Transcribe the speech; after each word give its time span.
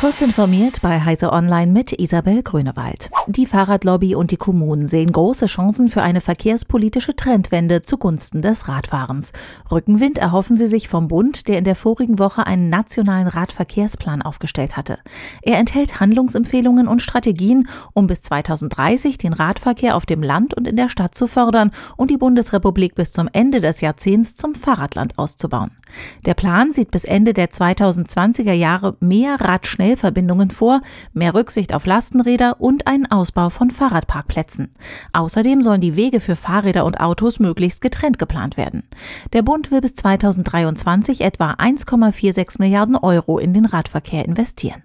Kurz 0.00 0.22
informiert 0.22 0.80
bei 0.80 0.98
Heise 0.98 1.30
Online 1.30 1.70
mit 1.70 1.92
Isabel 1.92 2.42
Grünewald. 2.42 3.10
Die 3.26 3.44
Fahrradlobby 3.44 4.14
und 4.14 4.30
die 4.30 4.38
Kommunen 4.38 4.88
sehen 4.88 5.12
große 5.12 5.44
Chancen 5.44 5.90
für 5.90 6.00
eine 6.00 6.22
verkehrspolitische 6.22 7.14
Trendwende 7.14 7.82
zugunsten 7.82 8.40
des 8.40 8.66
Radfahrens. 8.66 9.32
Rückenwind 9.70 10.16
erhoffen 10.16 10.56
sie 10.56 10.68
sich 10.68 10.88
vom 10.88 11.06
Bund, 11.06 11.48
der 11.48 11.58
in 11.58 11.64
der 11.64 11.76
vorigen 11.76 12.18
Woche 12.18 12.46
einen 12.46 12.70
nationalen 12.70 13.28
Radverkehrsplan 13.28 14.22
aufgestellt 14.22 14.78
hatte. 14.78 14.98
Er 15.42 15.58
enthält 15.58 16.00
Handlungsempfehlungen 16.00 16.88
und 16.88 17.02
Strategien, 17.02 17.68
um 17.92 18.06
bis 18.06 18.22
2030 18.22 19.18
den 19.18 19.34
Radverkehr 19.34 19.96
auf 19.96 20.06
dem 20.06 20.22
Land 20.22 20.54
und 20.54 20.66
in 20.66 20.76
der 20.76 20.88
Stadt 20.88 21.14
zu 21.14 21.26
fördern 21.26 21.72
und 21.98 22.10
die 22.10 22.16
Bundesrepublik 22.16 22.94
bis 22.94 23.12
zum 23.12 23.28
Ende 23.34 23.60
des 23.60 23.82
Jahrzehnts 23.82 24.34
zum 24.34 24.54
Fahrradland 24.54 25.18
auszubauen. 25.18 25.72
Der 26.24 26.34
Plan 26.34 26.72
sieht 26.72 26.90
bis 26.90 27.04
Ende 27.04 27.34
der 27.34 27.50
2020er 27.50 28.52
Jahre 28.52 28.96
mehr 29.00 29.40
Radschnell 29.40 29.89
Schnellverbindungen 29.90 30.50
vor, 30.50 30.82
mehr 31.12 31.34
Rücksicht 31.34 31.74
auf 31.74 31.84
Lastenräder 31.84 32.60
und 32.60 32.86
einen 32.86 33.10
Ausbau 33.10 33.50
von 33.50 33.72
Fahrradparkplätzen. 33.72 34.72
Außerdem 35.12 35.62
sollen 35.62 35.80
die 35.80 35.96
Wege 35.96 36.20
für 36.20 36.36
Fahrräder 36.36 36.84
und 36.84 37.00
Autos 37.00 37.40
möglichst 37.40 37.80
getrennt 37.80 38.20
geplant 38.20 38.56
werden. 38.56 38.84
Der 39.32 39.42
Bund 39.42 39.72
will 39.72 39.80
bis 39.80 39.96
2023 39.96 41.22
etwa 41.22 41.54
1,46 41.54 42.60
Milliarden 42.60 42.94
Euro 42.94 43.38
in 43.38 43.52
den 43.52 43.64
Radverkehr 43.64 44.24
investieren. 44.24 44.80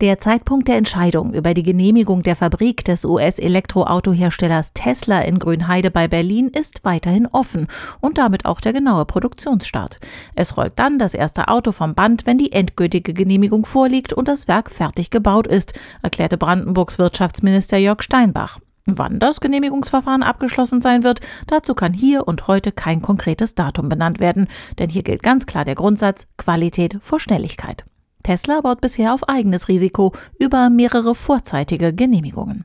Der 0.00 0.18
Zeitpunkt 0.18 0.66
der 0.66 0.76
Entscheidung 0.76 1.32
über 1.34 1.54
die 1.54 1.62
Genehmigung 1.62 2.24
der 2.24 2.34
Fabrik 2.34 2.84
des 2.84 3.04
US-Elektroautoherstellers 3.04 4.72
Tesla 4.74 5.20
in 5.20 5.38
Grünheide 5.38 5.92
bei 5.92 6.08
Berlin 6.08 6.48
ist 6.48 6.80
weiterhin 6.82 7.28
offen 7.28 7.68
und 8.00 8.18
damit 8.18 8.44
auch 8.44 8.60
der 8.60 8.72
genaue 8.72 9.04
Produktionsstart. 9.04 10.00
Es 10.34 10.56
rollt 10.56 10.72
dann 10.76 10.98
das 10.98 11.14
erste 11.14 11.46
Auto 11.46 11.70
vom 11.70 11.94
Band, 11.94 12.26
wenn 12.26 12.38
die 12.38 12.50
endgültige 12.50 13.14
Genehmigung 13.14 13.64
vorliegt 13.64 14.12
und 14.12 14.26
das 14.26 14.48
Werk 14.48 14.68
fertig 14.68 15.10
gebaut 15.10 15.46
ist, 15.46 15.74
erklärte 16.02 16.38
Brandenburgs 16.38 16.98
Wirtschaftsminister 16.98 17.76
Jörg 17.76 18.02
Steinbach. 18.02 18.58
Wann 18.86 19.20
das 19.20 19.40
Genehmigungsverfahren 19.40 20.24
abgeschlossen 20.24 20.80
sein 20.80 21.04
wird, 21.04 21.20
dazu 21.46 21.72
kann 21.74 21.92
hier 21.92 22.26
und 22.26 22.48
heute 22.48 22.72
kein 22.72 23.00
konkretes 23.00 23.54
Datum 23.54 23.88
benannt 23.88 24.18
werden, 24.18 24.48
denn 24.80 24.90
hier 24.90 25.04
gilt 25.04 25.22
ganz 25.22 25.46
klar 25.46 25.64
der 25.64 25.76
Grundsatz 25.76 26.26
Qualität 26.36 26.98
vor 27.00 27.20
Schnelligkeit. 27.20 27.84
Tesla 28.24 28.60
baut 28.62 28.80
bisher 28.80 29.14
auf 29.14 29.28
eigenes 29.28 29.68
Risiko 29.68 30.12
über 30.40 30.70
mehrere 30.70 31.14
vorzeitige 31.14 31.92
Genehmigungen. 31.92 32.64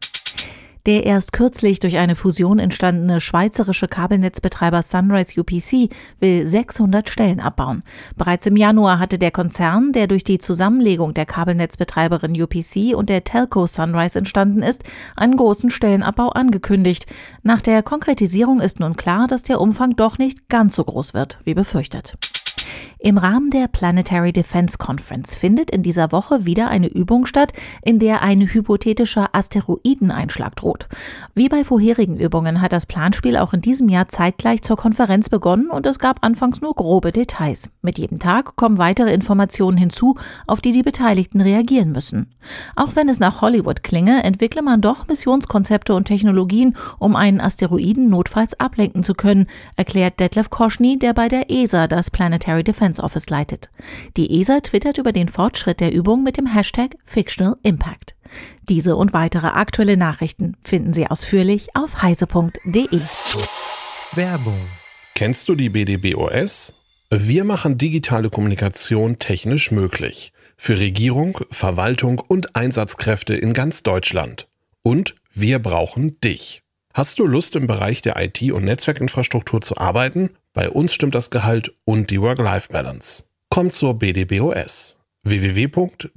Der 0.85 1.05
erst 1.05 1.33
kürzlich 1.33 1.81
durch 1.81 1.97
eine 1.97 2.15
Fusion 2.15 2.57
entstandene 2.57 3.19
schweizerische 3.19 3.89
Kabelnetzbetreiber 3.89 4.81
Sunrise 4.81 5.39
UPC 5.39 5.93
will 6.19 6.47
600 6.47 7.09
Stellen 7.09 7.41
abbauen. 7.41 7.83
Bereits 8.15 8.47
im 8.47 8.55
Januar 8.55 8.97
hatte 8.97 9.19
der 9.19 9.31
Konzern, 9.31 9.91
der 9.91 10.07
durch 10.07 10.23
die 10.23 10.39
Zusammenlegung 10.39 11.13
der 11.13 11.25
Kabelnetzbetreiberin 11.25 12.41
UPC 12.41 12.95
und 12.95 13.09
der 13.09 13.25
Telco 13.25 13.67
Sunrise 13.67 14.17
entstanden 14.17 14.63
ist, 14.63 14.83
einen 15.17 15.35
großen 15.35 15.69
Stellenabbau 15.69 16.29
angekündigt. 16.29 17.05
Nach 17.43 17.61
der 17.61 17.83
Konkretisierung 17.83 18.61
ist 18.61 18.79
nun 18.79 18.95
klar, 18.95 19.27
dass 19.27 19.43
der 19.43 19.59
Umfang 19.59 19.97
doch 19.97 20.17
nicht 20.17 20.47
ganz 20.47 20.75
so 20.75 20.85
groß 20.85 21.13
wird, 21.13 21.39
wie 21.43 21.53
befürchtet. 21.53 22.17
Im 23.01 23.17
Rahmen 23.17 23.49
der 23.49 23.69
Planetary 23.69 24.33
Defense 24.33 24.77
Conference 24.77 25.33
findet 25.33 25.71
in 25.71 25.83
dieser 25.83 26.11
Woche 26.11 26.43
wieder 26.43 26.67
eine 26.67 26.87
Übung 26.87 27.25
statt, 27.25 27.53
in 27.81 27.97
der 27.97 28.21
ein 28.21 28.41
hypothetischer 28.41 29.29
Asteroideneinschlag 29.31 30.57
droht. 30.57 30.89
Wie 31.33 31.47
bei 31.47 31.63
vorherigen 31.63 32.19
Übungen 32.19 32.59
hat 32.59 32.73
das 32.73 32.87
Planspiel 32.87 33.37
auch 33.37 33.53
in 33.53 33.61
diesem 33.61 33.87
Jahr 33.87 34.09
zeitgleich 34.09 34.63
zur 34.63 34.75
Konferenz 34.75 35.29
begonnen 35.29 35.69
und 35.69 35.85
es 35.85 35.97
gab 35.97 36.25
anfangs 36.25 36.59
nur 36.59 36.75
grobe 36.75 37.13
Details. 37.13 37.71
Mit 37.81 37.97
jedem 37.97 38.19
Tag 38.19 38.57
kommen 38.57 38.77
weitere 38.77 39.13
Informationen 39.13 39.77
hinzu, 39.77 40.17
auf 40.45 40.59
die 40.59 40.73
die 40.73 40.83
Beteiligten 40.83 41.39
reagieren 41.39 41.93
müssen. 41.93 42.35
Auch 42.75 42.97
wenn 42.97 43.07
es 43.07 43.21
nach 43.21 43.41
Hollywood 43.41 43.81
klinge, 43.81 44.23
entwickle 44.25 44.61
man 44.61 44.81
doch 44.81 45.07
Missionskonzepte 45.07 45.93
und 45.93 46.03
Technologien, 46.03 46.75
um 46.97 47.15
einen 47.15 47.39
Asteroiden 47.39 48.09
notfalls 48.09 48.59
ablenken 48.59 49.03
zu 49.03 49.13
können, 49.13 49.47
erklärt 49.77 50.19
Detlef 50.19 50.49
Koschny, 50.49 50.99
der 50.99 51.13
bei 51.13 51.29
der 51.29 51.49
ESA 51.49 51.87
das 51.87 52.11
Planetary 52.11 52.65
Defense 52.65 52.88
Defense 52.89 53.03
Office 53.03 53.29
leitet. 53.29 53.69
Die 54.17 54.41
ESA 54.41 54.61
twittert 54.61 54.97
über 54.97 55.11
den 55.11 55.27
Fortschritt 55.27 55.79
der 55.79 55.93
Übung 55.93 56.23
mit 56.23 56.37
dem 56.37 56.47
Hashtag 56.47 56.95
Fictional 57.05 57.57
Impact. 57.63 58.15
Diese 58.67 58.95
und 58.95 59.13
weitere 59.13 59.47
aktuelle 59.47 59.97
Nachrichten 59.97 60.55
finden 60.63 60.93
Sie 60.93 61.07
ausführlich 61.07 61.67
auf 61.75 62.01
heise.de. 62.01 63.01
Werbung. 64.13 64.59
Kennst 65.15 65.49
du 65.49 65.55
die 65.55 65.69
BDBOS? 65.69 66.75
Wir 67.11 67.43
machen 67.43 67.77
digitale 67.77 68.29
Kommunikation 68.29 69.19
technisch 69.19 69.71
möglich. 69.71 70.31
Für 70.57 70.79
Regierung, 70.79 71.39
Verwaltung 71.51 72.19
und 72.27 72.55
Einsatzkräfte 72.55 73.35
in 73.35 73.53
ganz 73.53 73.83
Deutschland. 73.83 74.47
Und 74.83 75.15
wir 75.33 75.59
brauchen 75.59 76.19
dich. 76.21 76.61
Hast 76.93 77.19
du 77.19 77.25
Lust 77.25 77.55
im 77.55 77.67
Bereich 77.67 78.01
der 78.01 78.17
IT- 78.17 78.51
und 78.51 78.65
Netzwerkinfrastruktur 78.65 79.61
zu 79.61 79.77
arbeiten? 79.77 80.31
Bei 80.59 80.69
uns 80.69 80.93
stimmt 80.93 81.15
das 81.15 81.29
Gehalt 81.29 81.73
und 81.85 82.09
die 82.09 82.19
Work-Life-Balance. 82.19 83.23
Kommt 83.49 83.75
zur 83.75 83.93
BDBOS. 83.97 84.97
www.bdbos.de 85.23 86.09